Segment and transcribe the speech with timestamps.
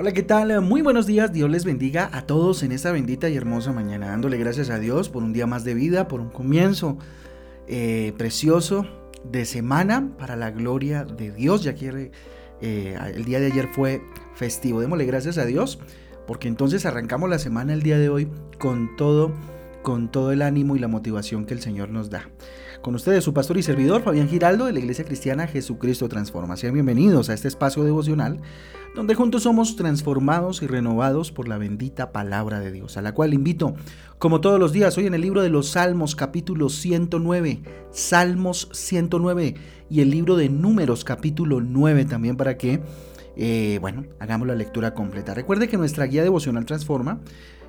[0.00, 0.60] Hola, ¿qué tal?
[0.60, 1.32] Muy buenos días.
[1.32, 4.06] Dios les bendiga a todos en esta bendita y hermosa mañana.
[4.06, 6.98] Dándole gracias a Dios por un día más de vida, por un comienzo
[7.66, 8.86] eh, precioso
[9.24, 11.64] de semana para la gloria de Dios.
[11.64, 12.12] Ya que
[12.60, 14.00] eh, el día de ayer fue
[14.36, 14.80] festivo.
[14.80, 15.80] Démosle gracias a Dios
[16.28, 18.28] porque entonces arrancamos la semana el día de hoy
[18.60, 19.32] con todo,
[19.88, 22.28] con todo el ánimo y la motivación que el Señor nos da.
[22.82, 26.58] Con ustedes, su pastor y servidor, Fabián Giraldo, de la Iglesia Cristiana Jesucristo Transforma.
[26.58, 28.38] Sean bienvenidos a este espacio devocional
[28.94, 33.32] donde juntos somos transformados y renovados por la bendita palabra de Dios, a la cual
[33.32, 33.76] invito,
[34.18, 39.54] como todos los días, hoy en el libro de los Salmos, capítulo 109, Salmos 109,
[39.88, 42.82] y el libro de Números, capítulo 9, también para que,
[43.38, 45.32] eh, bueno, hagamos la lectura completa.
[45.32, 47.20] Recuerde que nuestra guía devocional transforma.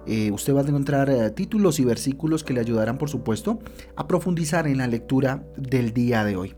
[0.05, 3.59] Eh, usted va a encontrar eh, títulos y versículos que le ayudarán, por supuesto,
[3.95, 6.55] a profundizar en la lectura del día de hoy.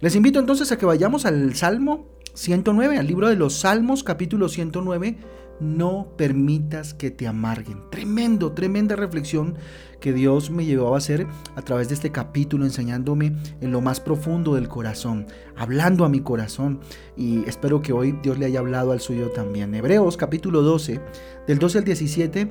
[0.00, 4.48] Les invito entonces a que vayamos al Salmo 109, al libro de los Salmos, capítulo
[4.48, 5.16] 109,
[5.60, 7.78] no permitas que te amarguen.
[7.90, 9.56] Tremendo, tremenda reflexión
[10.00, 14.00] que Dios me llevó a hacer a través de este capítulo, enseñándome en lo más
[14.00, 16.80] profundo del corazón, hablando a mi corazón.
[17.16, 19.74] Y espero que hoy Dios le haya hablado al suyo también.
[19.74, 21.00] Hebreos capítulo 12,
[21.46, 22.50] del 12 al 17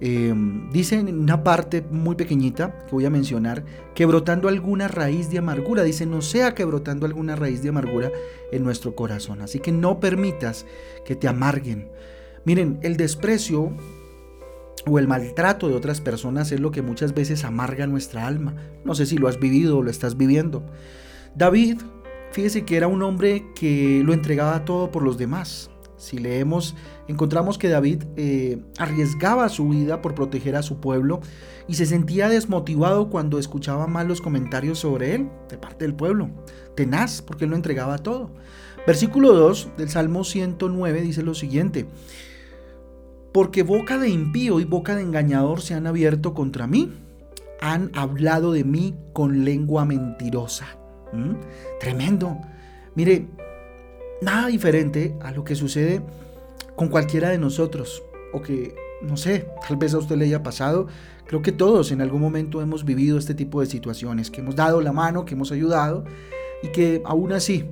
[0.00, 0.32] eh,
[0.70, 5.38] dice en una parte muy pequeñita que voy a mencionar que brotando alguna raíz de
[5.38, 8.12] amargura, dice no sea que brotando alguna raíz de amargura
[8.52, 9.42] en nuestro corazón.
[9.42, 10.66] Así que no permitas
[11.04, 11.88] que te amarguen.
[12.44, 13.72] Miren, el desprecio
[14.86, 18.54] o el maltrato de otras personas es lo que muchas veces amarga nuestra alma.
[18.84, 20.62] No sé si lo has vivido o lo estás viviendo.
[21.34, 21.78] David,
[22.30, 25.70] fíjese que era un hombre que lo entregaba todo por los demás.
[25.98, 26.76] Si leemos,
[27.08, 31.20] encontramos que David eh, arriesgaba su vida por proteger a su pueblo
[31.66, 36.30] y se sentía desmotivado cuando escuchaba malos comentarios sobre él de parte del pueblo.
[36.76, 38.30] Tenaz, porque él lo entregaba todo.
[38.86, 41.86] Versículo 2 del Salmo 109 dice lo siguiente.
[43.32, 46.92] Porque boca de impío y boca de engañador se han abierto contra mí.
[47.60, 50.78] Han hablado de mí con lengua mentirosa.
[51.12, 51.34] ¿Mm?
[51.80, 52.38] Tremendo.
[52.94, 53.28] Mire,
[54.20, 56.02] nada diferente a lo que sucede
[56.76, 58.02] con cualquiera de nosotros
[58.32, 60.86] o que, no sé, tal vez a usted le haya pasado.
[61.26, 64.80] Creo que todos en algún momento hemos vivido este tipo de situaciones, que hemos dado
[64.80, 66.04] la mano, que hemos ayudado
[66.62, 67.66] y que aún así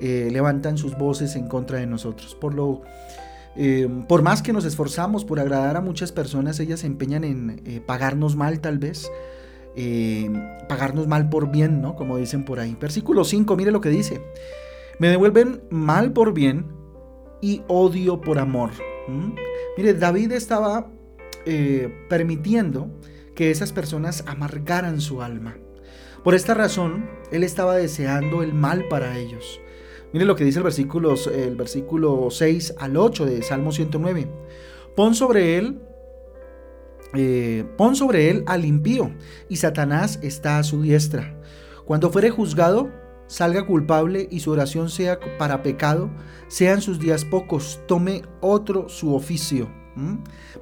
[0.00, 2.34] eh, levantan sus voces en contra de nosotros.
[2.34, 2.82] Por, lo,
[3.56, 7.62] eh, por más que nos esforzamos por agradar a muchas personas, ellas se empeñan en
[7.64, 9.10] eh, pagarnos mal tal vez.
[10.68, 11.94] pagarnos mal por bien, ¿no?
[11.94, 12.76] Como dicen por ahí.
[12.80, 14.20] Versículo 5, mire lo que dice.
[14.98, 16.66] Me devuelven mal por bien
[17.40, 18.70] y odio por amor.
[19.76, 20.90] Mire, David estaba
[21.46, 22.90] eh, permitiendo
[23.34, 25.56] que esas personas amargaran su alma.
[26.24, 29.60] Por esta razón, él estaba deseando el mal para ellos.
[30.12, 34.28] Mire lo que dice el versículo, el versículo 6 al 8 de Salmo 109.
[34.96, 35.80] Pon sobre él,
[37.14, 39.12] eh, pon sobre él al impío,
[39.48, 41.40] y Satanás está a su diestra.
[41.84, 42.90] Cuando fuere juzgado,
[43.28, 46.10] salga culpable y su oración sea para pecado,
[46.48, 49.68] sean sus días pocos, tome otro su oficio.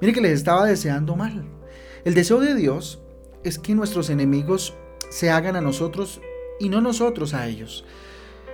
[0.00, 1.46] Mire que les estaba deseando mal.
[2.04, 3.00] El deseo de Dios
[3.44, 4.74] es que nuestros enemigos
[5.10, 6.20] se hagan a nosotros
[6.60, 7.84] y no nosotros a ellos.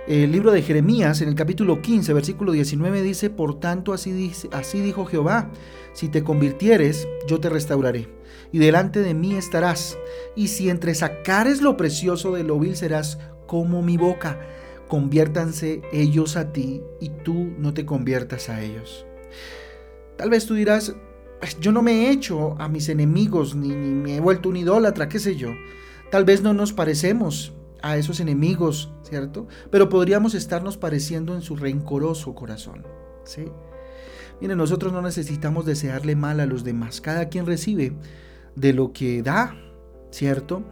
[0.05, 4.49] El libro de Jeremías, en el capítulo 15, versículo 19, dice, Por tanto, así, dice,
[4.51, 5.49] así dijo Jehová,
[5.93, 8.09] si te convirtieres, yo te restauraré,
[8.51, 9.97] y delante de mí estarás,
[10.35, 13.17] y si entre sacares lo precioso de lo vil serás
[13.53, 14.39] como mi boca.
[14.87, 19.05] Conviértanse ellos a ti y tú no te conviertas a ellos.
[20.17, 20.95] Tal vez tú dirás,
[21.39, 25.07] pues, yo no me he hecho a mis enemigos ni, me he vuelto un idólatra,
[25.07, 25.49] qué sé yo.
[26.09, 27.53] Tal vez no nos parecemos
[27.83, 29.45] a esos enemigos, ¿cierto?
[29.69, 32.87] Pero podríamos estarnos pareciendo en su rencoroso corazón,
[33.23, 33.45] ¿sí?
[34.41, 37.01] Miren, nosotros no necesitamos desearle mal a los demás.
[37.01, 37.93] Cada quien recibe
[38.55, 39.55] de lo que da,
[40.09, 40.63] ¿cierto?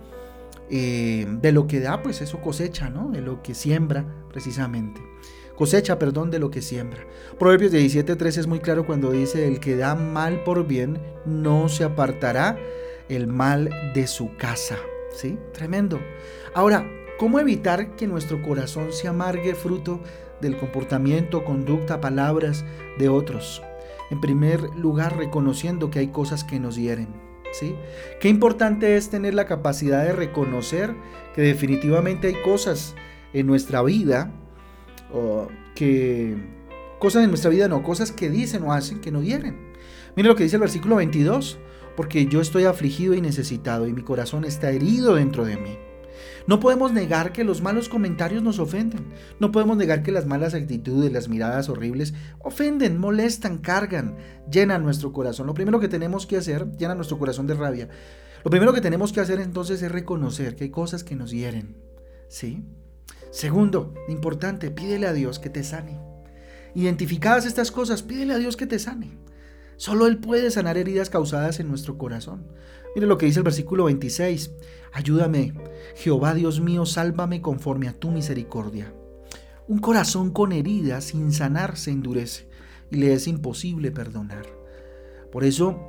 [0.74, 3.10] Eh, de lo que da, pues eso cosecha, ¿no?
[3.10, 5.02] De lo que siembra, precisamente.
[5.58, 7.06] Cosecha, perdón, de lo que siembra.
[7.38, 11.84] Proverbios 17.3 es muy claro cuando dice, el que da mal por bien, no se
[11.84, 12.58] apartará
[13.10, 14.78] el mal de su casa.
[15.14, 15.38] ¿Sí?
[15.52, 16.00] Tremendo.
[16.54, 16.90] Ahora,
[17.20, 20.00] ¿cómo evitar que nuestro corazón se amargue fruto
[20.40, 22.64] del comportamiento, conducta, palabras
[22.98, 23.62] de otros?
[24.10, 27.31] En primer lugar, reconociendo que hay cosas que nos hieren.
[27.52, 27.76] ¿Sí?
[28.20, 30.96] Qué importante es tener la capacidad de reconocer
[31.36, 32.96] que definitivamente hay cosas
[33.34, 34.32] en nuestra vida,
[35.76, 36.36] que
[37.00, 39.72] cosas en nuestra vida no, cosas que dicen o hacen que no hieren.
[40.16, 41.58] Mire lo que dice el versículo 22,
[41.96, 45.78] porque yo estoy afligido y necesitado y mi corazón está herido dentro de mí.
[46.48, 49.14] No podemos negar que los malos comentarios nos ofenden.
[49.40, 54.18] No podemos negar que las malas actitudes, las miradas horribles ofenden, molestan, cargan,
[54.52, 55.48] llenan nuestro corazón.
[55.48, 57.90] Lo primero que tenemos que hacer, llena nuestro corazón de rabia.
[58.44, 61.78] Lo primero que tenemos que hacer entonces es reconocer que hay cosas que nos hieren.
[62.28, 62.64] ¿Sí?
[63.30, 66.00] Segundo, importante, pídele a Dios que te sane.
[66.74, 69.18] Identificadas estas cosas, pídele a Dios que te sane.
[69.78, 72.46] Solo Él puede sanar heridas causadas en nuestro corazón.
[72.96, 74.52] Mire lo que dice el versículo 26.
[74.94, 75.54] Ayúdame,
[75.96, 78.94] Jehová Dios mío, sálvame conforme a tu misericordia.
[79.68, 82.48] Un corazón con heridas sin sanar se endurece
[82.90, 84.46] y le es imposible perdonar.
[85.32, 85.80] Por eso,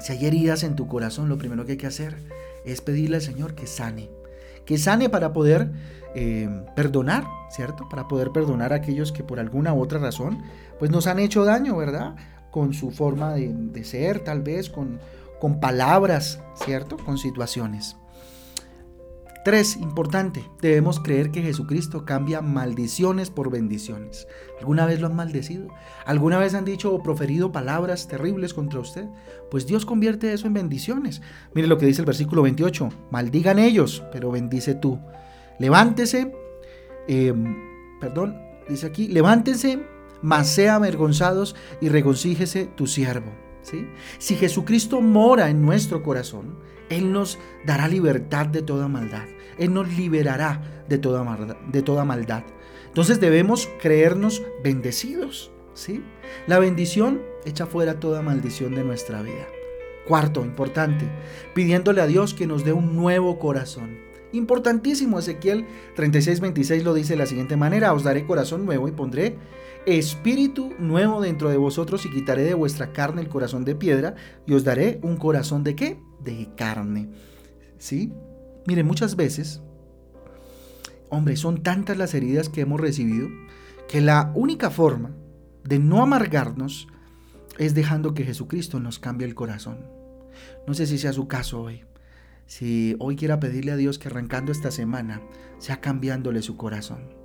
[0.00, 2.16] si hay heridas en tu corazón, lo primero que hay que hacer
[2.64, 4.10] es pedirle al Señor que sane.
[4.64, 5.70] Que sane para poder
[6.16, 7.88] eh, perdonar, ¿cierto?
[7.88, 10.42] Para poder perdonar a aquellos que por alguna u otra razón,
[10.80, 12.16] pues nos han hecho daño, ¿verdad?
[12.50, 14.98] Con su forma de, de ser, tal vez, con,
[15.40, 16.96] con palabras, ¿cierto?
[16.96, 17.96] Con situaciones.
[19.44, 24.26] Tres, importante, debemos creer que Jesucristo cambia maldiciones por bendiciones.
[24.58, 25.68] ¿Alguna vez lo han maldecido?
[26.06, 29.04] ¿Alguna vez han dicho o proferido palabras terribles contra usted?
[29.50, 31.20] Pues Dios convierte eso en bendiciones.
[31.54, 32.88] Mire lo que dice el versículo 28.
[33.10, 34.98] Maldigan ellos, pero bendice tú.
[35.58, 36.32] Levántese,
[37.06, 37.54] em,
[38.00, 39.78] perdón, dice aquí, levántense,
[40.22, 43.30] mas sea avergonzados y regocíjese tu siervo.
[44.18, 46.58] Si Jesucristo mora en nuestro corazón,
[46.88, 49.24] Él nos dará libertad de toda maldad.
[49.58, 52.44] Él nos liberará de toda, maldad.
[52.86, 55.50] Entonces debemos creernos bendecidos.
[56.46, 59.46] La bendición echa fuera toda maldición de nuestra vida.
[60.06, 61.08] Cuarto, importante,
[61.54, 63.98] pidiéndole a Dios que nos dé un nuevo corazón.
[64.34, 65.64] Importantísimo, Ezequiel
[65.96, 69.38] 36:26 lo dice de la siguiente manera, os daré corazón nuevo y pondré
[69.86, 74.54] espíritu nuevo dentro de vosotros y quitaré de vuestra carne el corazón de piedra y
[74.54, 76.00] os daré un corazón de qué?
[76.24, 77.10] De carne.
[77.78, 78.12] ¿Sí?
[78.66, 79.62] Miren, muchas veces,
[81.10, 83.28] hombre, son tantas las heridas que hemos recibido
[83.88, 85.14] que la única forma
[85.62, 86.88] de no amargarnos
[87.58, 89.86] es dejando que Jesucristo nos cambie el corazón.
[90.66, 91.84] No sé si sea su caso hoy.
[92.46, 95.22] Si hoy quiera pedirle a Dios que arrancando esta semana
[95.58, 97.24] sea cambiándole su corazón.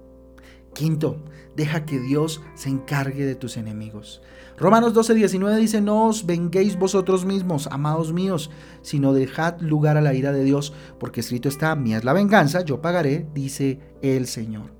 [0.73, 1.17] Quinto,
[1.55, 4.21] deja que Dios se encargue de tus enemigos.
[4.57, 8.51] Romanos 12, 19 dice, no os venguéis vosotros mismos, amados míos,
[8.81, 12.61] sino dejad lugar a la ira de Dios, porque escrito está, mía es la venganza,
[12.63, 14.71] yo pagaré, dice el Señor.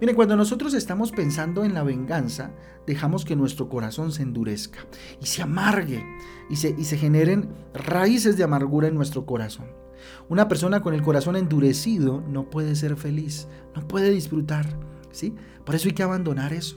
[0.00, 2.52] Miren, cuando nosotros estamos pensando en la venganza,
[2.86, 4.80] dejamos que nuestro corazón se endurezca
[5.20, 6.04] y se amargue
[6.50, 9.66] y se, y se generen raíces de amargura en nuestro corazón.
[10.28, 14.66] Una persona con el corazón endurecido no puede ser feliz, no puede disfrutar.
[15.10, 15.34] ¿sí?
[15.64, 16.76] Por eso hay que abandonar eso.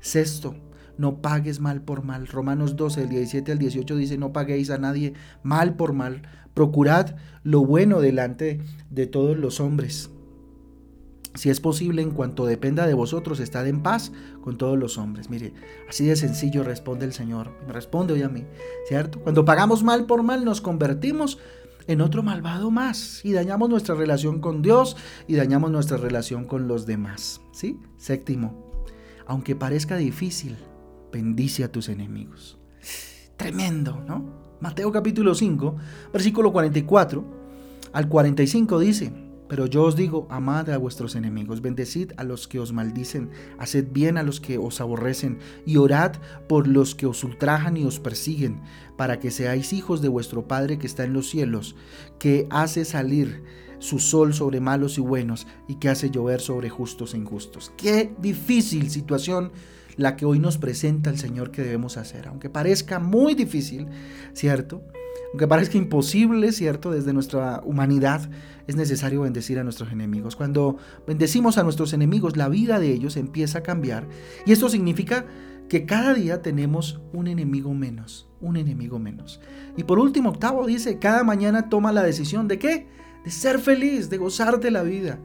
[0.00, 0.54] Sexto,
[0.96, 2.26] no pagues mal por mal.
[2.26, 6.22] Romanos 12, del 17 al 18 dice, no paguéis a nadie mal por mal.
[6.54, 8.60] Procurad lo bueno delante
[8.90, 10.10] de todos los hombres.
[11.34, 14.10] Si es posible, en cuanto dependa de vosotros, estad en paz
[14.42, 15.30] con todos los hombres.
[15.30, 15.52] Mire,
[15.88, 17.52] así de sencillo responde el Señor.
[17.64, 18.44] Me responde hoy a mí,
[18.88, 19.20] ¿cierto?
[19.20, 21.38] Cuando pagamos mal por mal, nos convertimos
[21.88, 24.96] en otro malvado más y dañamos nuestra relación con Dios
[25.26, 27.40] y dañamos nuestra relación con los demás.
[27.50, 27.80] ¿Sí?
[27.96, 28.70] Séptimo,
[29.26, 30.56] aunque parezca difícil,
[31.10, 32.58] bendice a tus enemigos.
[33.36, 34.56] Tremendo, ¿no?
[34.60, 35.76] Mateo capítulo 5,
[36.12, 37.24] versículo 44
[37.92, 39.12] al 45 dice,
[39.48, 43.86] pero yo os digo, amad a vuestros enemigos, bendecid a los que os maldicen, haced
[43.90, 46.12] bien a los que os aborrecen, y orad
[46.48, 48.60] por los que os ultrajan y os persiguen,
[48.96, 51.76] para que seáis hijos de vuestro Padre que está en los cielos,
[52.18, 53.42] que hace salir
[53.78, 57.72] su sol sobre malos y buenos, y que hace llover sobre justos e injustos.
[57.76, 59.52] Qué difícil situación
[59.96, 63.88] la que hoy nos presenta el Señor que debemos hacer, aunque parezca muy difícil,
[64.32, 64.82] ¿cierto?
[65.30, 66.90] Aunque parezca imposible, ¿cierto?
[66.90, 68.30] Desde nuestra humanidad
[68.66, 70.36] es necesario bendecir a nuestros enemigos.
[70.36, 74.06] Cuando bendecimos a nuestros enemigos, la vida de ellos empieza a cambiar.
[74.46, 75.26] Y esto significa
[75.68, 79.40] que cada día tenemos un enemigo menos, un enemigo menos.
[79.76, 82.86] Y por último, octavo dice, cada mañana toma la decisión de qué?
[83.24, 85.20] De ser feliz, de gozarte la vida.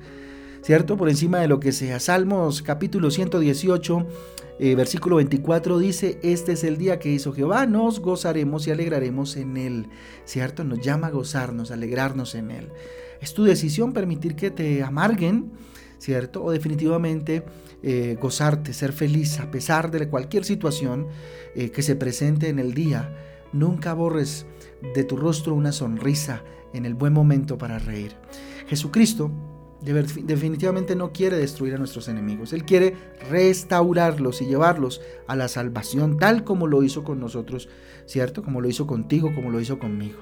[0.63, 0.95] ¿Cierto?
[0.95, 1.99] Por encima de lo que sea.
[1.99, 4.07] Salmos capítulo 118
[4.59, 9.35] eh, versículo 24 dice, este es el día que hizo Jehová, nos gozaremos y alegraremos
[9.35, 9.87] en él.
[10.25, 10.63] ¿Cierto?
[10.63, 12.69] Nos llama a gozarnos, alegrarnos en él.
[13.19, 15.51] Es tu decisión permitir que te amarguen,
[15.97, 16.43] ¿cierto?
[16.43, 17.43] O definitivamente
[17.81, 21.07] eh, gozarte, ser feliz a pesar de cualquier situación
[21.55, 23.13] eh, que se presente en el día.
[23.51, 24.45] Nunca borres
[24.95, 26.43] de tu rostro una sonrisa
[26.73, 28.15] en el buen momento para reír.
[28.67, 29.31] Jesucristo
[29.83, 32.53] definitivamente no quiere destruir a nuestros enemigos.
[32.53, 32.95] Él quiere
[33.29, 37.69] restaurarlos y llevarlos a la salvación, tal como lo hizo con nosotros,
[38.05, 38.43] ¿cierto?
[38.43, 40.19] Como lo hizo contigo, como lo hizo conmigo.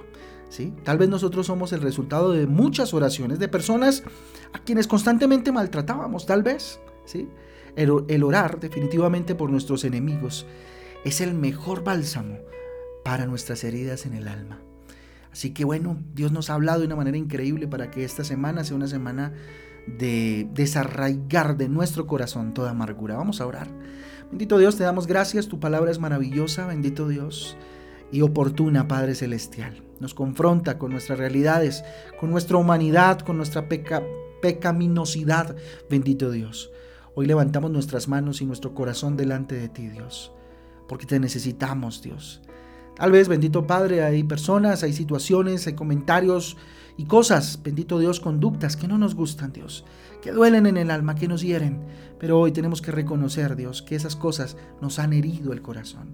[0.49, 0.73] ¿Sí?
[0.83, 4.03] Tal vez nosotros somos el resultado de muchas oraciones de personas
[4.51, 6.81] a quienes constantemente maltratábamos, tal vez.
[7.05, 7.29] ¿sí?
[7.75, 10.45] el, orar definitivamente por nuestros enemigos
[11.03, 12.39] es el mejor bálsamo
[13.03, 14.61] para nuestras heridas en el alma.
[15.31, 18.63] Así que bueno, Dios nos ha hablado de una manera increíble para que esta semana
[18.63, 19.33] sea una semana
[19.87, 23.15] de desarraigar de nuestro corazón toda amargura.
[23.15, 23.67] Vamos a orar.
[24.29, 27.57] Bendito Dios, te damos gracias, tu palabra es maravillosa, bendito Dios,
[28.11, 29.83] y oportuna, Padre Celestial.
[29.99, 31.83] Nos confronta con nuestras realidades,
[32.19, 33.67] con nuestra humanidad, con nuestra
[34.41, 35.55] pecaminosidad,
[35.89, 36.71] bendito Dios.
[37.13, 40.31] Hoy levantamos nuestras manos y nuestro corazón delante de ti, Dios,
[40.87, 42.41] porque te necesitamos, Dios.
[43.01, 46.55] Tal vez, bendito Padre, hay personas, hay situaciones, hay comentarios
[46.97, 49.85] y cosas, bendito Dios, conductas que no nos gustan, Dios,
[50.21, 51.81] que duelen en el alma, que nos hieren.
[52.19, 56.09] Pero hoy tenemos que reconocer, Dios, que esas cosas nos han herido el corazón.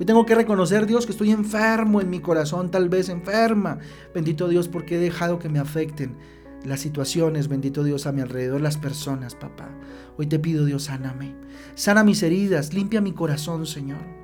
[0.00, 3.76] Hoy tengo que reconocer, Dios, que estoy enfermo en mi corazón, tal vez enferma.
[4.14, 6.16] Bendito Dios, porque he dejado que me afecten
[6.64, 9.68] las situaciones, bendito Dios, a mi alrededor, las personas, papá.
[10.16, 11.34] Hoy te pido, Dios, sáname.
[11.74, 14.23] Sana mis heridas, limpia mi corazón, Señor.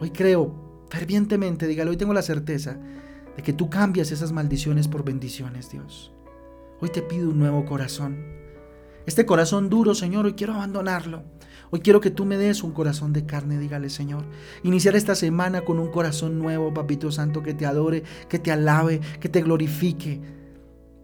[0.00, 2.78] Hoy creo fervientemente, dígalo, hoy tengo la certeza
[3.36, 6.12] de que tú cambias esas maldiciones por bendiciones, Dios.
[6.80, 8.16] Hoy te pido un nuevo corazón.
[9.06, 11.22] Este corazón duro, Señor, hoy quiero abandonarlo.
[11.70, 14.24] Hoy quiero que tú me des un corazón de carne, dígale Señor.
[14.62, 19.00] Iniciar esta semana con un corazón nuevo, Papito Santo, que te adore, que te alabe,
[19.20, 20.20] que te glorifique,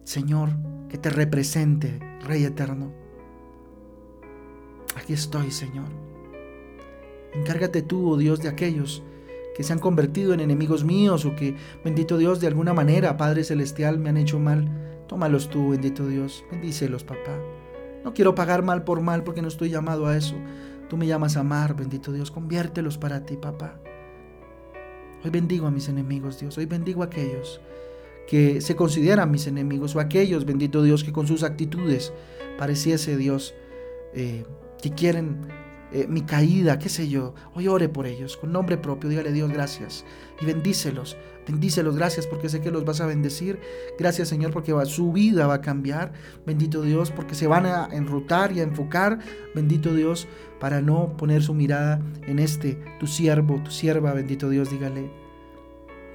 [0.04, 0.50] Señor,
[0.88, 2.92] que te represente, Rey eterno.
[4.96, 6.11] Aquí estoy, Señor.
[7.34, 9.02] Encárgate tú, oh Dios, de aquellos
[9.54, 13.44] que se han convertido en enemigos míos o que, bendito Dios, de alguna manera, Padre
[13.44, 14.68] Celestial, me han hecho mal.
[15.08, 16.44] Tómalos tú, bendito Dios.
[16.50, 17.38] Bendícelos, papá.
[18.04, 20.34] No quiero pagar mal por mal porque no estoy llamado a eso.
[20.88, 22.30] Tú me llamas a amar, bendito Dios.
[22.30, 23.78] Conviértelos para ti, papá.
[25.24, 26.58] Hoy bendigo a mis enemigos, Dios.
[26.58, 27.60] Hoy bendigo a aquellos
[28.26, 32.12] que se consideran mis enemigos o aquellos, bendito Dios, que con sus actitudes
[32.58, 33.54] pareciese Dios
[34.14, 34.44] eh,
[34.80, 35.40] que quieren
[35.92, 37.34] eh, mi caída, qué sé yo.
[37.54, 40.04] Hoy ore por ellos, con nombre propio, dígale Dios gracias
[40.40, 43.60] y bendícelos, bendícelos, gracias porque sé que los vas a bendecir.
[43.98, 46.12] Gracias Señor porque su vida va a cambiar.
[46.46, 49.18] Bendito Dios porque se van a enrutar y a enfocar.
[49.54, 50.28] Bendito Dios
[50.60, 55.21] para no poner su mirada en este, tu siervo, tu sierva, bendito Dios, dígale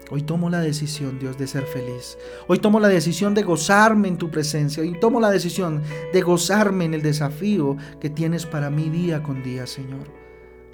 [0.09, 2.17] Hoy tomo la decisión, Dios, de ser feliz.
[2.47, 4.81] Hoy tomo la decisión de gozarme en tu presencia.
[4.81, 5.81] Hoy tomo la decisión
[6.13, 10.07] de gozarme en el desafío que tienes para mí día con día, Señor.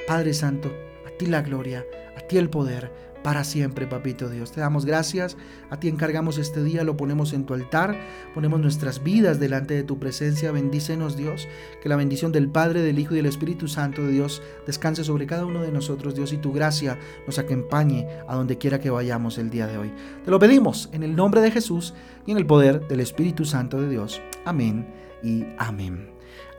[0.07, 0.71] Padre Santo,
[1.07, 1.83] a ti la gloria,
[2.15, 2.91] a ti el poder,
[3.23, 4.51] para siempre, papito Dios.
[4.51, 5.37] Te damos gracias,
[5.69, 7.97] a ti encargamos este día, lo ponemos en tu altar,
[8.33, 10.51] ponemos nuestras vidas delante de tu presencia.
[10.51, 11.47] Bendícenos, Dios,
[11.81, 15.25] que la bendición del Padre, del Hijo y del Espíritu Santo de Dios descanse sobre
[15.25, 19.37] cada uno de nosotros, Dios, y tu gracia nos acompañe a donde quiera que vayamos
[19.37, 19.93] el día de hoy.
[20.25, 21.93] Te lo pedimos en el nombre de Jesús
[22.25, 24.21] y en el poder del Espíritu Santo de Dios.
[24.45, 24.87] Amén
[25.23, 26.09] y amén.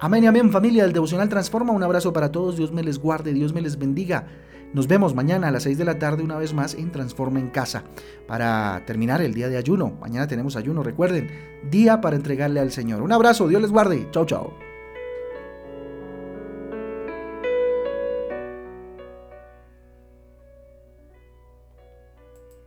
[0.00, 1.72] Amén y amén, familia del Devocional Transforma.
[1.72, 2.56] Un abrazo para todos.
[2.56, 4.26] Dios me les guarde, Dios me les bendiga.
[4.74, 7.48] Nos vemos mañana a las 6 de la tarde una vez más en Transforma en
[7.48, 7.84] Casa
[8.26, 9.96] para terminar el día de ayuno.
[10.00, 11.30] Mañana tenemos ayuno, recuerden,
[11.70, 13.00] día para entregarle al Señor.
[13.00, 14.08] Un abrazo, Dios les guarde.
[14.10, 14.63] Chao, chao.